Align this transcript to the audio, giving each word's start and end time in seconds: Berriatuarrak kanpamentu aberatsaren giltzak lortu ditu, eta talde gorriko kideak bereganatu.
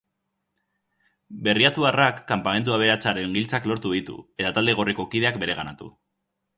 Berriatuarrak 1.47 2.23
kanpamentu 2.33 2.75
aberatsaren 2.79 3.39
giltzak 3.39 3.71
lortu 3.73 3.95
ditu, 3.99 4.19
eta 4.43 4.57
talde 4.59 4.79
gorriko 4.83 5.11
kideak 5.15 5.43
bereganatu. 5.47 5.97